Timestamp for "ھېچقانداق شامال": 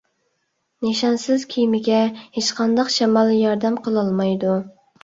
2.39-3.35